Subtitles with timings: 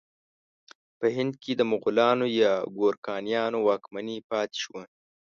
[0.99, 4.83] په هند کې د مغلانو یا ګورکانیانو واکمني پاتې شوه.